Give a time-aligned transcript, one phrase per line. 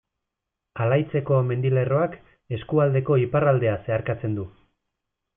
[0.85, 2.15] Alaitzeko mendilerroak
[2.57, 4.47] eskualdeko iparraldea zeharkatzen du.